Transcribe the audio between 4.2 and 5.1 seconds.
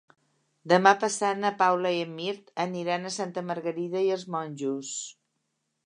Monjos.